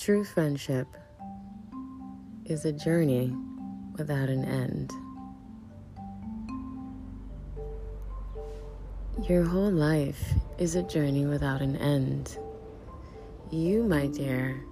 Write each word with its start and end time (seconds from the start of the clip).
True 0.00 0.24
friendship 0.24 0.86
is 2.46 2.64
a 2.64 2.72
journey 2.72 3.36
without 3.98 4.30
an 4.30 4.46
end. 4.46 4.90
Your 9.28 9.44
whole 9.44 9.70
life 9.70 10.32
is 10.56 10.74
a 10.74 10.82
journey 10.82 11.26
without 11.26 11.60
an 11.60 11.76
end. 11.76 12.38
You, 13.50 13.82
my 13.82 14.06
dear, 14.06 14.64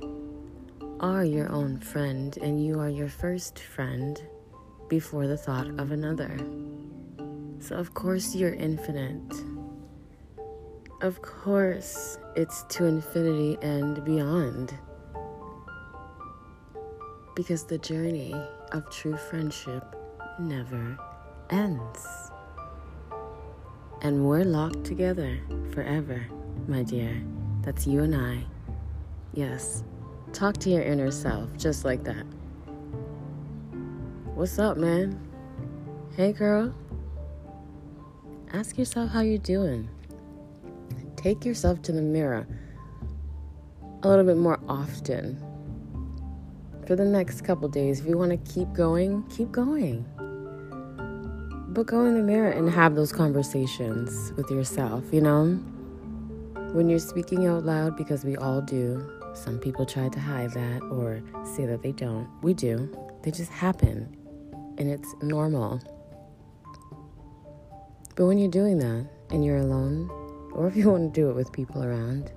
are 1.00 1.26
your 1.26 1.52
own 1.52 1.78
friend, 1.78 2.34
and 2.40 2.64
you 2.64 2.80
are 2.80 2.88
your 2.88 3.10
first 3.10 3.58
friend 3.58 4.18
before 4.88 5.26
the 5.26 5.36
thought 5.36 5.68
of 5.78 5.90
another. 5.90 6.38
So, 7.58 7.76
of 7.76 7.92
course, 7.92 8.34
you're 8.34 8.54
infinite. 8.54 9.34
Of 11.02 11.20
course, 11.20 12.16
it's 12.34 12.62
to 12.70 12.86
infinity 12.86 13.58
and 13.60 14.02
beyond. 14.06 14.72
Because 17.38 17.62
the 17.62 17.78
journey 17.78 18.34
of 18.72 18.90
true 18.90 19.16
friendship 19.16 19.94
never 20.40 20.98
ends. 21.50 22.04
And 24.02 24.26
we're 24.26 24.42
locked 24.42 24.82
together 24.82 25.38
forever, 25.70 26.26
my 26.66 26.82
dear. 26.82 27.22
That's 27.62 27.86
you 27.86 28.02
and 28.02 28.16
I. 28.16 28.44
Yes, 29.34 29.84
talk 30.32 30.56
to 30.56 30.68
your 30.70 30.82
inner 30.82 31.12
self 31.12 31.56
just 31.56 31.84
like 31.84 32.02
that. 32.02 32.26
What's 34.34 34.58
up, 34.58 34.76
man? 34.76 35.20
Hey, 36.16 36.32
girl. 36.32 36.74
Ask 38.52 38.76
yourself 38.76 39.10
how 39.12 39.20
you're 39.20 39.38
doing. 39.38 39.88
Take 41.14 41.44
yourself 41.44 41.82
to 41.82 41.92
the 41.92 42.02
mirror 42.02 42.48
a 44.02 44.08
little 44.08 44.24
bit 44.24 44.38
more 44.38 44.58
often. 44.68 45.47
For 46.88 46.96
the 46.96 47.04
next 47.04 47.42
couple 47.42 47.68
days, 47.68 48.00
if 48.00 48.06
you 48.06 48.16
want 48.16 48.30
to 48.30 48.50
keep 48.50 48.72
going, 48.72 49.22
keep 49.24 49.52
going. 49.52 50.06
But 51.68 51.84
go 51.84 52.06
in 52.06 52.14
the 52.14 52.22
mirror 52.22 52.48
and 52.48 52.70
have 52.70 52.94
those 52.94 53.12
conversations 53.12 54.32
with 54.38 54.50
yourself, 54.50 55.04
you 55.12 55.20
know? 55.20 55.56
When 56.72 56.88
you're 56.88 56.98
speaking 56.98 57.46
out 57.46 57.66
loud, 57.66 57.94
because 57.94 58.24
we 58.24 58.38
all 58.38 58.62
do, 58.62 59.06
some 59.34 59.58
people 59.58 59.84
try 59.84 60.08
to 60.08 60.18
hide 60.18 60.52
that 60.52 60.80
or 60.90 61.20
say 61.44 61.66
that 61.66 61.82
they 61.82 61.92
don't. 61.92 62.26
We 62.40 62.54
do. 62.54 62.90
They 63.22 63.32
just 63.32 63.52
happen, 63.52 64.16
and 64.78 64.88
it's 64.88 65.14
normal. 65.20 65.82
But 68.16 68.24
when 68.24 68.38
you're 68.38 68.50
doing 68.50 68.78
that 68.78 69.06
and 69.28 69.44
you're 69.44 69.58
alone, 69.58 70.08
or 70.54 70.66
if 70.66 70.74
you 70.74 70.88
want 70.88 71.12
to 71.12 71.20
do 71.20 71.28
it 71.28 71.34
with 71.34 71.52
people 71.52 71.84
around, 71.84 72.32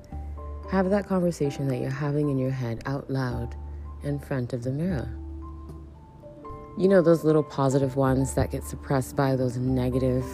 have 0.69 0.89
that 0.89 1.07
conversation 1.07 1.69
that 1.69 1.77
you're 1.77 1.89
having 1.89 2.29
in 2.29 2.37
your 2.37 2.51
head 2.51 2.81
out 2.85 3.09
loud 3.09 3.55
in 4.03 4.19
front 4.19 4.53
of 4.53 4.63
the 4.63 4.71
mirror. 4.71 5.09
You 6.77 6.87
know, 6.87 7.01
those 7.01 7.23
little 7.23 7.43
positive 7.43 7.95
ones 7.95 8.33
that 8.35 8.51
get 8.51 8.63
suppressed 8.63 9.15
by 9.15 9.35
those 9.35 9.57
negative 9.57 10.25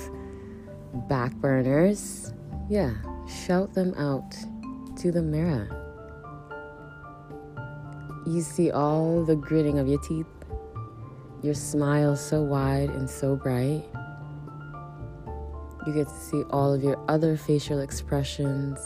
back 1.09 1.33
burners? 1.35 2.33
Yeah, 2.69 2.93
shout 3.27 3.73
them 3.73 3.93
out 3.95 4.35
to 4.97 5.11
the 5.11 5.21
mirror. 5.21 5.67
You 8.25 8.41
see 8.41 8.71
all 8.71 9.23
the 9.23 9.35
gritting 9.35 9.79
of 9.79 9.87
your 9.87 9.99
teeth, 10.01 10.27
your 11.41 11.53
smile 11.53 12.15
so 12.15 12.41
wide 12.41 12.89
and 12.89 13.09
so 13.09 13.35
bright. 13.35 13.85
You 15.85 15.93
get 15.93 16.07
to 16.07 16.13
see 16.13 16.43
all 16.49 16.73
of 16.73 16.83
your 16.83 16.99
other 17.07 17.37
facial 17.37 17.79
expressions, 17.79 18.79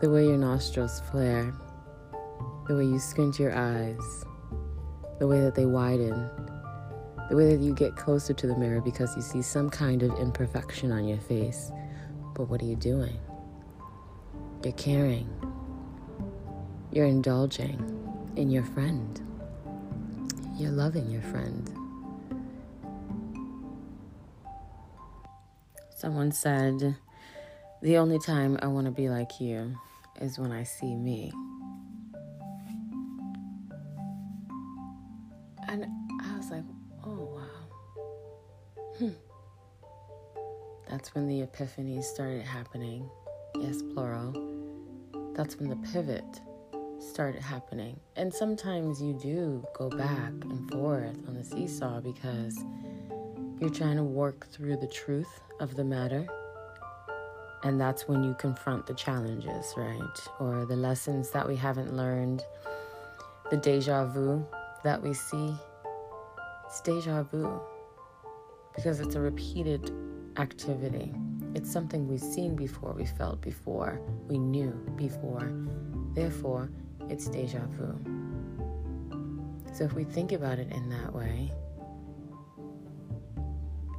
the 0.00 0.10
way 0.10 0.26
your 0.26 0.36
nostrils 0.36 1.00
flare, 1.10 1.54
the 2.68 2.76
way 2.76 2.84
you 2.84 2.98
squint 2.98 3.38
your 3.38 3.54
eyes, 3.54 4.24
the 5.18 5.26
way 5.26 5.40
that 5.40 5.54
they 5.54 5.66
widen, 5.66 6.28
the 7.28 7.36
way 7.36 7.54
that 7.54 7.62
you 7.62 7.74
get 7.74 7.96
closer 7.96 8.32
to 8.32 8.46
the 8.46 8.56
mirror 8.56 8.80
because 8.80 9.14
you 9.16 9.22
see 9.22 9.42
some 9.42 9.70
kind 9.70 10.02
of 10.02 10.12
imperfection 10.18 10.92
on 10.92 11.06
your 11.06 11.18
face. 11.18 11.70
But 12.34 12.48
what 12.48 12.60
are 12.62 12.66
you 12.66 12.76
doing? 12.76 13.18
You're 14.62 14.72
caring. 14.74 15.28
You're 16.92 17.06
indulging 17.06 17.78
in 18.36 18.50
your 18.50 18.64
friend. 18.64 19.20
You're 20.56 20.70
loving 20.70 21.10
your 21.10 21.22
friend. 21.22 21.70
Someone 25.96 26.32
said, 26.32 26.96
The 27.82 27.96
only 27.96 28.18
time 28.18 28.58
I 28.60 28.66
want 28.66 28.86
to 28.86 28.90
be 28.90 29.08
like 29.08 29.40
you 29.40 29.76
is 30.20 30.38
when 30.38 30.52
I 30.52 30.62
see 30.62 30.94
me. 30.94 31.32
Was 36.46 36.52
like, 36.52 36.64
Oh, 37.04 37.28
wow. 37.36 38.92
Hmm. 38.98 39.10
That's 40.88 41.14
when 41.14 41.26
the 41.26 41.46
epiphanies 41.46 42.04
started 42.04 42.42
happening. 42.42 43.08
Yes, 43.56 43.82
plural. 43.94 44.32
That's 45.34 45.58
when 45.58 45.68
the 45.68 45.76
pivot 45.92 46.40
started 46.98 47.42
happening. 47.42 47.98
And 48.16 48.32
sometimes 48.32 49.02
you 49.02 49.12
do 49.14 49.64
go 49.74 49.88
back 49.90 50.32
and 50.42 50.70
forth 50.70 51.16
on 51.28 51.34
the 51.34 51.44
seesaw 51.44 52.00
because 52.00 52.58
you're 53.60 53.70
trying 53.70 53.96
to 53.96 54.04
work 54.04 54.46
through 54.48 54.76
the 54.76 54.86
truth 54.86 55.40
of 55.60 55.74
the 55.76 55.84
matter. 55.84 56.26
And 57.64 57.80
that's 57.80 58.06
when 58.06 58.22
you 58.22 58.34
confront 58.34 58.86
the 58.86 58.94
challenges, 58.94 59.74
right? 59.76 60.28
Or 60.38 60.64
the 60.64 60.76
lessons 60.76 61.30
that 61.30 61.46
we 61.46 61.56
haven't 61.56 61.96
learned, 61.96 62.44
the 63.50 63.56
deja 63.56 64.06
vu 64.06 64.46
that 64.84 65.02
we 65.02 65.12
see. 65.14 65.54
It's 66.66 66.80
deja 66.80 67.22
vu 67.22 67.60
because 68.74 69.00
it's 69.00 69.14
a 69.14 69.20
repeated 69.20 69.92
activity. 70.36 71.14
It's 71.54 71.72
something 71.72 72.06
we've 72.06 72.20
seen 72.20 72.54
before, 72.54 72.92
we 72.92 73.06
felt 73.06 73.40
before, 73.40 74.00
we 74.26 74.36
knew 74.36 74.72
before. 74.96 75.50
Therefore, 76.12 76.70
it's 77.08 77.28
deja 77.28 77.60
vu. 77.70 77.98
So 79.72 79.84
if 79.84 79.94
we 79.94 80.04
think 80.04 80.32
about 80.32 80.58
it 80.58 80.70
in 80.72 80.90
that 80.90 81.14
way, 81.14 81.52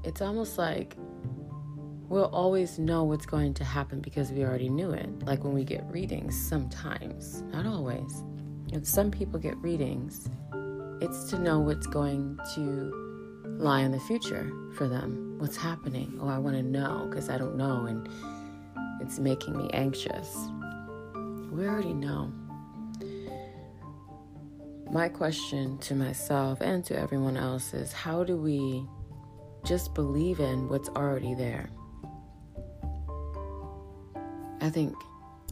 it's 0.04 0.22
almost 0.22 0.58
like 0.58 0.96
we'll 2.10 2.26
always 2.26 2.80
know 2.80 3.04
what's 3.04 3.26
going 3.26 3.54
to 3.56 3.64
happen 3.64 4.02
because 4.02 4.32
we 4.32 4.44
already 4.44 4.70
knew 4.70 4.92
it. 4.92 5.24
Like 5.24 5.44
when 5.44 5.54
we 5.54 5.64
get 5.64 5.84
readings, 5.90 6.40
sometimes, 6.40 7.44
not 7.54 7.66
always. 7.66 8.24
Some 8.84 9.10
people 9.12 9.40
get 9.40 9.58
readings, 9.58 10.30
it's 11.02 11.26
to 11.26 11.40
know 11.40 11.60
what's 11.60 11.88
going 11.88 12.40
to 12.56 12.92
lie 13.60 13.82
in 13.82 13.92
the 13.92 14.00
future 14.02 14.52
for 14.76 14.88
them, 14.88 15.36
what's 15.40 15.58
happening. 15.58 16.18
Oh, 16.22 16.28
I 16.28 16.38
want 16.38 16.56
to 16.56 16.64
know 16.64 17.08
because 17.10 17.30
I 17.30 17.38
don't 17.38 17.56
know 17.56 17.86
and 17.86 18.08
it's 19.02 19.20
making 19.20 19.58
me 19.58 19.70
anxious. 19.74 20.36
We 21.52 21.68
already 21.68 21.94
know. 21.94 22.32
My 24.92 25.10
question 25.10 25.78
to 25.80 25.96
myself 25.96 26.62
and 26.62 26.84
to 26.86 26.98
everyone 26.98 27.36
else 27.38 27.74
is 27.74 27.92
how 27.92 28.24
do 28.24 28.38
we 28.38 28.86
just 29.66 29.94
believe 29.94 30.40
in 30.40 30.70
what's 30.70 30.90
already 30.90 31.34
there? 31.34 31.70
I 34.62 34.70
think 34.70 34.96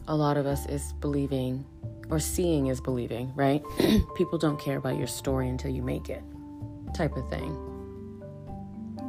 a 0.08 0.16
lot 0.16 0.36
of 0.36 0.46
us 0.46 0.66
is 0.66 0.92
believing 0.94 1.64
or 2.10 2.18
seeing 2.18 2.68
is 2.68 2.80
believing, 2.80 3.32
right? 3.34 3.62
People 4.16 4.38
don't 4.38 4.58
care 4.60 4.76
about 4.76 4.96
your 4.96 5.06
story 5.06 5.48
until 5.48 5.70
you 5.70 5.82
make 5.82 6.08
it, 6.08 6.22
type 6.94 7.16
of 7.16 7.28
thing. 7.30 7.56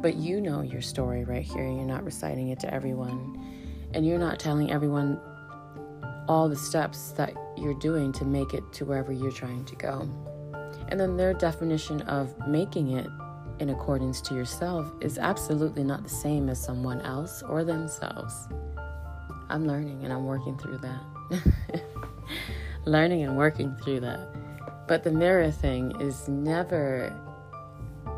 But 0.00 0.16
you 0.16 0.40
know 0.40 0.62
your 0.62 0.82
story 0.82 1.24
right 1.24 1.42
here. 1.42 1.64
You're 1.64 1.84
not 1.84 2.04
reciting 2.04 2.48
it 2.48 2.60
to 2.60 2.72
everyone, 2.72 3.38
and 3.94 4.06
you're 4.06 4.18
not 4.18 4.38
telling 4.38 4.70
everyone 4.70 5.20
all 6.28 6.48
the 6.48 6.56
steps 6.56 7.12
that 7.12 7.32
you're 7.56 7.74
doing 7.74 8.12
to 8.12 8.24
make 8.24 8.54
it 8.54 8.62
to 8.74 8.84
wherever 8.84 9.12
you're 9.12 9.32
trying 9.32 9.64
to 9.64 9.76
go. 9.76 10.08
And 10.88 10.98
then 11.00 11.16
their 11.16 11.34
definition 11.34 12.02
of 12.02 12.34
making 12.46 12.92
it 12.92 13.08
in 13.60 13.70
accordance 13.70 14.20
to 14.22 14.34
yourself 14.34 14.92
is 15.00 15.18
absolutely 15.18 15.82
not 15.82 16.02
the 16.02 16.08
same 16.08 16.48
as 16.48 16.62
someone 16.62 17.00
else 17.00 17.42
or 17.42 17.64
themselves. 17.64 18.48
I'm 19.50 19.66
learning 19.66 20.04
and 20.04 20.12
I'm 20.12 20.24
working 20.24 20.56
through 20.58 20.78
that. 20.78 21.82
learning 22.88 23.22
and 23.22 23.36
working 23.36 23.76
through 23.76 24.00
that. 24.00 24.20
But 24.86 25.04
the 25.04 25.12
mirror 25.12 25.50
thing 25.50 25.92
is 26.00 26.28
never, 26.28 27.14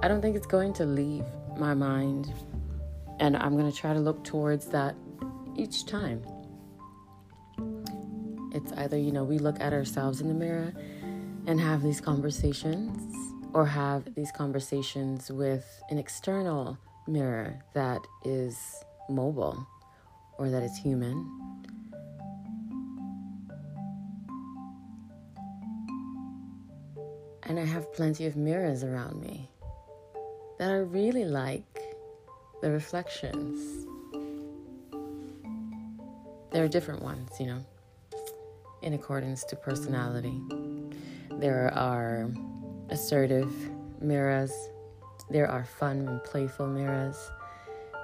I 0.02 0.08
don't 0.08 0.22
think 0.22 0.36
it's 0.36 0.46
going 0.46 0.72
to 0.74 0.84
leave 0.84 1.24
my 1.58 1.74
mind. 1.74 2.32
And 3.18 3.36
I'm 3.36 3.56
going 3.56 3.70
to 3.70 3.76
try 3.76 3.92
to 3.92 4.00
look 4.00 4.24
towards 4.24 4.66
that 4.66 4.94
each 5.56 5.84
time. 5.86 6.22
It's 8.52 8.72
either, 8.72 8.96
you 8.96 9.12
know, 9.12 9.24
we 9.24 9.38
look 9.38 9.60
at 9.60 9.72
ourselves 9.72 10.20
in 10.20 10.28
the 10.28 10.34
mirror 10.34 10.72
and 11.46 11.60
have 11.60 11.82
these 11.82 12.00
conversations, 12.00 13.14
or 13.52 13.66
have 13.66 14.14
these 14.14 14.30
conversations 14.30 15.30
with 15.30 15.64
an 15.90 15.98
external 15.98 16.78
mirror 17.08 17.58
that 17.74 18.00
is 18.24 18.84
mobile 19.08 19.66
or 20.38 20.50
that 20.50 20.62
is 20.62 20.76
human. 20.76 21.59
And 27.50 27.58
I 27.58 27.64
have 27.64 27.92
plenty 27.92 28.26
of 28.26 28.36
mirrors 28.36 28.84
around 28.84 29.20
me 29.20 29.50
that 30.60 30.70
are 30.70 30.84
really 30.84 31.24
like 31.24 31.80
the 32.62 32.70
reflections. 32.70 33.88
There 36.52 36.62
are 36.62 36.68
different 36.68 37.02
ones, 37.02 37.28
you 37.40 37.46
know, 37.46 37.64
in 38.82 38.92
accordance 38.94 39.42
to 39.46 39.56
personality. 39.56 40.40
There 41.40 41.74
are 41.74 42.30
assertive 42.88 43.52
mirrors, 44.00 44.52
there 45.28 45.50
are 45.50 45.64
fun 45.64 46.06
and 46.06 46.22
playful 46.22 46.68
mirrors, 46.68 47.16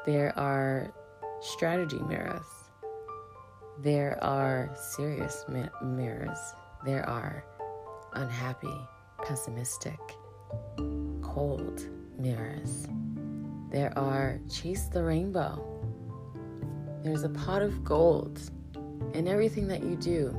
there 0.06 0.36
are 0.36 0.92
strategy 1.40 2.00
mirrors, 2.08 2.46
there 3.78 4.18
are 4.24 4.74
serious 4.96 5.44
mi- 5.48 5.70
mirrors, 5.84 6.38
there 6.84 7.08
are 7.08 7.44
unhappy, 8.14 8.76
pessimistic, 9.26 9.98
cold 11.20 11.88
mirrors. 12.16 12.86
There 13.70 13.92
are 13.98 14.38
chase 14.48 14.84
the 14.84 15.02
rainbow. 15.02 15.60
There's 17.02 17.24
a 17.24 17.28
pot 17.30 17.60
of 17.60 17.82
gold 17.82 18.40
in 19.14 19.26
everything 19.26 19.66
that 19.66 19.82
you 19.82 19.96
do, 19.96 20.32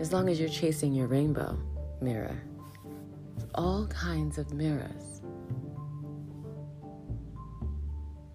as 0.00 0.12
long 0.12 0.28
as 0.28 0.40
you're 0.40 0.48
chasing 0.48 0.92
your 0.92 1.06
rainbow 1.06 1.56
mirror. 2.00 2.36
All 3.54 3.86
kinds 3.86 4.38
of 4.38 4.52
mirrors. 4.52 5.22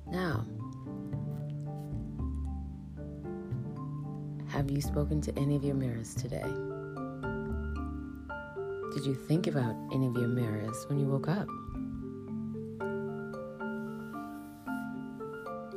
Now, 0.07 0.45
have 4.47 4.71
you 4.71 4.79
spoken 4.79 5.19
to 5.19 5.37
any 5.37 5.57
of 5.57 5.65
your 5.65 5.75
mirrors 5.75 6.15
today? 6.15 6.72
Did 8.93 9.05
you 9.05 9.15
think 9.15 9.47
about 9.47 9.75
any 9.91 10.07
of 10.07 10.15
your 10.15 10.27
mirrors 10.27 10.85
when 10.87 10.99
you 10.99 11.07
woke 11.07 11.27
up? 11.27 11.47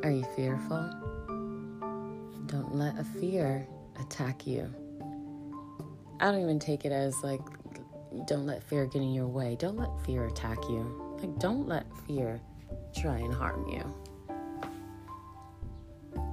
Are 0.04 0.10
you 0.10 0.24
fearful? 0.36 0.90
Don't 2.46 2.74
let 2.74 2.98
a 2.98 3.04
fear 3.04 3.66
attack 3.98 4.46
you. 4.46 4.72
I 6.20 6.30
don't 6.30 6.42
even 6.42 6.58
take 6.58 6.84
it 6.84 6.92
as 6.92 7.22
like, 7.22 7.40
don't 8.26 8.46
let 8.46 8.62
fear 8.62 8.86
get 8.86 9.00
in 9.00 9.14
your 9.14 9.26
way. 9.26 9.56
Don't 9.58 9.76
let 9.76 9.90
fear 10.04 10.26
attack 10.26 10.58
you. 10.68 11.16
Like, 11.18 11.38
don't 11.38 11.66
let 11.66 11.86
fear 12.06 12.40
try 12.94 13.16
and 13.16 13.32
harm 13.32 13.66
you. 13.68 13.82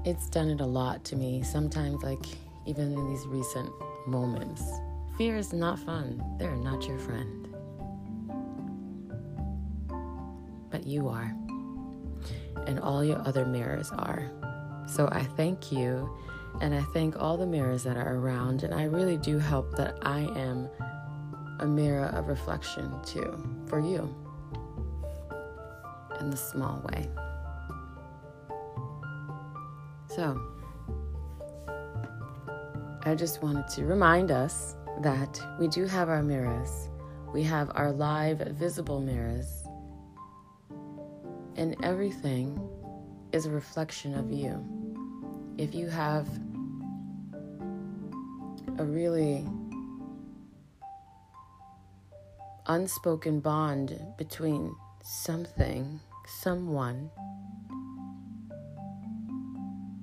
It's 0.06 0.30
done 0.30 0.50
it 0.50 0.60
a 0.60 0.66
lot 0.66 1.06
to 1.06 1.16
me. 1.16 1.44
Sometimes, 1.44 2.04
like, 2.04 2.26
even 2.66 2.92
in 2.92 3.08
these 3.10 3.26
recent 3.26 3.70
moments, 4.06 4.62
fear 5.18 5.38
is 5.38 5.54
not 5.54 5.80
fun. 5.80 6.24
They're 6.40 6.56
not 6.56 6.88
your 6.88 6.98
friend. 7.00 7.48
But 10.70 10.86
you 10.88 11.08
are 11.08 11.36
and 12.68 12.80
all 12.80 13.04
your 13.04 13.26
other 13.28 13.46
mirrors 13.46 13.92
are. 13.92 14.32
So 14.88 15.08
I 15.12 15.24
thank 15.24 15.72
you 15.72 16.10
and 16.62 16.74
I 16.74 16.82
thank 16.94 17.20
all 17.20 17.38
the 17.38 17.46
mirrors 17.46 17.84
that 17.84 17.98
are 17.98 18.16
around. 18.16 18.64
And 18.64 18.74
I 18.74 18.84
really 18.84 19.18
do 19.18 19.40
hope 19.40 19.76
that 19.76 19.98
I 20.02 20.22
am 20.36 20.70
a 21.60 21.66
mirror 21.66 22.06
of 22.08 22.28
reflection 22.28 22.92
too 23.06 23.38
for 23.68 23.80
you 23.80 24.14
in 26.20 26.30
the 26.30 26.38
small 26.38 26.82
way. 26.92 27.10
So, 30.08 30.40
I 33.06 33.16
just 33.16 33.42
wanted 33.42 33.68
to 33.70 33.86
remind 33.86 34.30
us 34.30 34.76
that 35.02 35.40
we 35.60 35.68
do 35.68 35.86
have 35.86 36.10
our 36.10 36.24
mirrors. 36.24 36.90
We 37.34 37.44
have 37.44 37.72
our 37.76 37.92
live 37.92 38.40
visible 38.40 39.02
mirrors 39.02 39.64
and 41.56 41.76
everything 41.84 42.60
is 43.32 43.46
a 43.46 43.50
reflection 43.50 44.16
of 44.16 44.32
you. 44.32 44.64
If 45.58 45.74
you 45.74 45.88
have 45.88 46.28
a 48.78 48.84
really 48.84 49.46
unspoken 52.66 53.40
bond 53.40 54.00
between 54.18 54.76
something, 55.04 56.00
someone, 56.42 57.10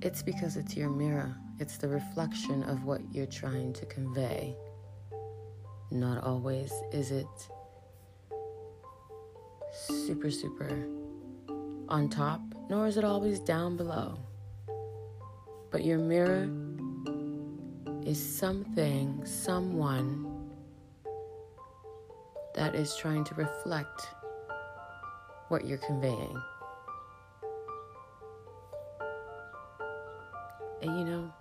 it's 0.01 0.23
because 0.23 0.57
it's 0.57 0.75
your 0.75 0.89
mirror. 0.89 1.35
It's 1.59 1.77
the 1.77 1.87
reflection 1.87 2.63
of 2.63 2.85
what 2.85 3.01
you're 3.11 3.27
trying 3.27 3.73
to 3.73 3.85
convey. 3.85 4.55
Not 5.91 6.23
always 6.23 6.71
is 6.93 7.11
it 7.11 7.27
super, 9.73 10.31
super 10.31 10.87
on 11.89 12.07
top, 12.07 12.39
nor 12.69 12.87
is 12.87 12.95
it 12.95 13.03
always 13.03 13.39
down 13.39 13.75
below. 13.75 14.17
But 15.69 15.83
your 15.83 15.97
mirror 15.97 16.49
is 18.05 18.17
something, 18.17 19.21
someone 19.25 20.49
that 22.55 22.73
is 22.73 22.95
trying 22.95 23.25
to 23.25 23.35
reflect 23.35 24.07
what 25.49 25.65
you're 25.65 25.77
conveying. 25.77 26.41
And 30.81 30.97
you 30.97 31.03
know, 31.03 31.33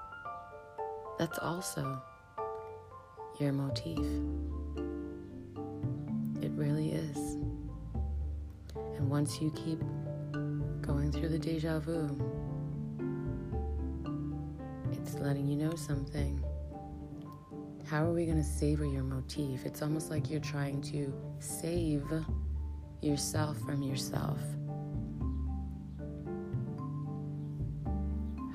that's 1.19 1.39
also 1.39 2.03
your 3.41 3.53
motif. 3.53 3.99
It 6.43 6.51
really 6.53 6.93
is. 6.93 7.17
And 8.75 9.09
once 9.09 9.41
you 9.41 9.51
keep 9.53 9.81
going 10.83 11.11
through 11.13 11.29
the 11.29 11.39
deja 11.39 11.79
vu. 11.79 12.09
It's 14.93 15.15
letting 15.15 15.47
you 15.47 15.57
know 15.57 15.75
something. 15.75 16.45
How 17.87 18.05
are 18.05 18.13
we 18.13 18.27
going 18.27 18.37
to 18.37 18.45
savor 18.45 18.85
your 18.85 19.03
motif? 19.03 19.65
It's 19.65 19.83
almost 19.83 20.11
like 20.11 20.31
you're 20.31 20.41
trying 20.41 20.83
to 20.83 21.13
save 21.39 22.05
yourself 23.01 23.59
from 23.61 23.83
yourself. 23.83 24.39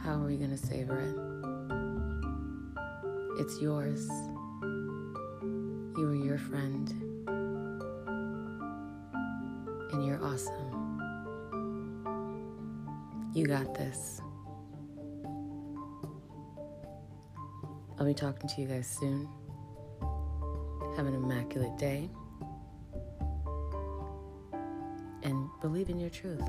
How 0.03 0.13
are 0.21 0.27
we 0.27 0.37
going 0.37 0.51
to 0.51 0.57
savor 0.57 0.99
it? 0.99 1.15
It's 3.41 3.59
yours. 3.59 4.07
You 5.97 6.09
are 6.09 6.15
your 6.15 6.37
friend. 6.37 6.89
And 9.93 10.05
you're 10.05 10.21
awesome. 10.21 10.99
You 13.33 13.45
got 13.45 13.73
this. 13.73 14.19
I'll 17.97 18.05
be 18.05 18.13
talking 18.13 18.49
to 18.49 18.61
you 18.61 18.67
guys 18.67 18.87
soon. 18.87 19.29
Have 20.97 21.05
an 21.05 21.15
immaculate 21.15 21.77
day. 21.77 22.09
And 25.23 25.49
believe 25.61 25.89
in 25.89 25.97
your 25.97 26.09
truth. 26.09 26.43